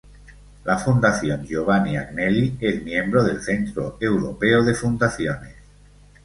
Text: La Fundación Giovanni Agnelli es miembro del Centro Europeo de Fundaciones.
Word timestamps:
La 0.63 0.79
Fundación 0.79 1.45
Giovanni 1.45 1.95
Agnelli 1.95 2.57
es 2.59 2.81
miembro 2.83 3.23
del 3.23 3.39
Centro 3.39 3.99
Europeo 4.01 4.63
de 4.63 4.73
Fundaciones. 4.73 5.53